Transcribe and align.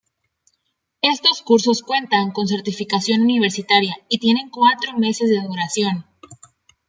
Estos 1.03 1.43
cursos 1.43 1.83
cuentan 1.83 2.31
con 2.31 2.47
certificación 2.47 3.21
universitaria 3.21 3.95
y 4.09 4.17
tienen 4.17 4.49
cuatro 4.49 4.97
meses 4.97 5.29
de 5.29 5.43
duración. 5.43 6.05